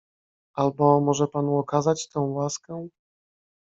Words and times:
"Albo 0.53 0.99
może 0.99 1.27
panu 1.27 1.57
okazać 1.57 2.09
tę 2.09 2.19
łaskę?" 2.19 2.87